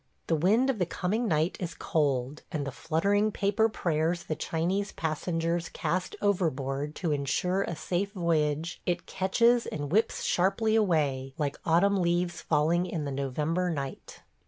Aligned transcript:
The 0.25 0.35
wind 0.35 0.71
of 0.71 0.79
the 0.79 0.87
coming 0.87 1.27
night 1.27 1.57
is 1.59 1.75
cold, 1.75 2.41
and 2.51 2.65
the 2.65 2.71
fluttering 2.71 3.31
paper 3.31 3.69
prayers 3.69 4.23
the 4.23 4.35
Chinese 4.35 4.91
passengers 4.91 5.69
cast 5.69 6.15
overboard 6.23 6.95
to 6.95 7.11
insure 7.11 7.61
a 7.61 7.75
safe 7.75 8.11
voyage 8.13 8.81
it 8.87 9.05
catches 9.05 9.67
and 9.67 9.91
whips 9.91 10.23
sharply 10.23 10.75
away, 10.75 11.35
like 11.37 11.59
autumn 11.67 12.01
leaves 12.01 12.41
falling 12.41 12.87
in 12.87 13.05
the 13.05 13.11
November 13.11 13.69
night. 13.69 14.21